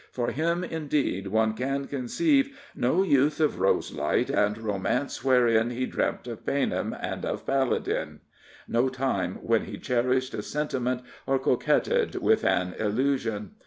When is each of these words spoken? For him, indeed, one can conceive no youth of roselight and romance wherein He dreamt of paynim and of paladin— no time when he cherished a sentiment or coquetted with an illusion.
For 0.11 0.31
him, 0.31 0.63
indeed, 0.63 1.27
one 1.27 1.53
can 1.53 1.85
conceive 1.85 2.59
no 2.75 3.03
youth 3.03 3.39
of 3.39 3.59
roselight 3.59 4.31
and 4.31 4.57
romance 4.57 5.23
wherein 5.23 5.69
He 5.69 5.85
dreamt 5.85 6.25
of 6.25 6.43
paynim 6.43 6.97
and 6.99 7.23
of 7.23 7.45
paladin— 7.45 8.21
no 8.77 8.89
time 8.89 9.35
when 9.43 9.65
he 9.65 9.77
cherished 9.77 10.33
a 10.33 10.41
sentiment 10.41 11.03
or 11.27 11.37
coquetted 11.37 12.15
with 12.15 12.43
an 12.43 12.73
illusion. 12.79 13.51